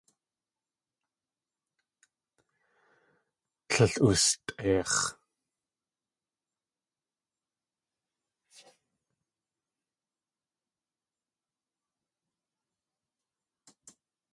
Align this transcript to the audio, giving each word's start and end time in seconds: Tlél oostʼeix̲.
Tlél 3.69 3.93
oostʼeix̲. 4.07 4.99